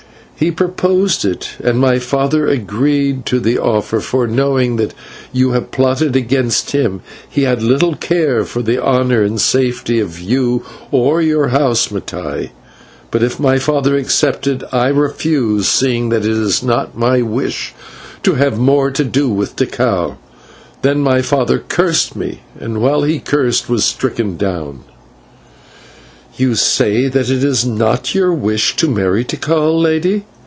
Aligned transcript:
"He 0.41 0.49
proposed 0.49 1.23
it, 1.23 1.49
and 1.63 1.77
my 1.77 1.99
father 1.99 2.47
agreed 2.47 3.27
to 3.27 3.39
the 3.39 3.59
offer, 3.59 3.99
for, 3.99 4.25
knowing 4.25 4.77
that 4.77 4.95
you 5.31 5.51
have 5.51 5.69
plotted 5.69 6.15
against 6.15 6.71
him, 6.71 7.01
he 7.29 7.43
had 7.43 7.61
little 7.61 7.93
care 7.93 8.43
for 8.43 8.63
the 8.63 8.81
honour 8.83 9.21
and 9.21 9.39
safety 9.39 9.99
of 9.99 10.19
you 10.19 10.63
or 10.89 11.19
of 11.19 11.27
your 11.27 11.49
house, 11.49 11.89
Mattai. 11.91 12.49
But 13.11 13.21
if 13.21 13.39
my 13.39 13.59
father 13.59 13.95
accepted, 13.95 14.63
I 14.71 14.87
refused, 14.87 15.67
seeing 15.67 16.09
that 16.09 16.25
it 16.25 16.31
is 16.37 16.63
not 16.63 16.97
my 16.97 17.21
wish 17.21 17.75
to 18.23 18.33
have 18.33 18.57
more 18.57 18.89
to 18.89 19.03
do 19.03 19.29
with 19.29 19.55
Tikal. 19.55 20.15
Then 20.81 21.01
my 21.01 21.21
father 21.21 21.59
cursed 21.59 22.15
me, 22.15 22.39
and 22.59 22.81
while 22.81 23.03
he 23.03 23.19
cursed 23.19 23.69
was 23.69 23.85
stricken 23.85 24.37
down." 24.37 24.85
"You 26.35 26.55
say 26.55 27.03
it 27.03 27.15
is 27.15 27.65
not 27.65 28.15
your 28.15 28.33
wish 28.33 28.75
to 28.77 28.87
marry 28.89 29.23
Tikal, 29.23 29.79
Lady. 29.79 30.25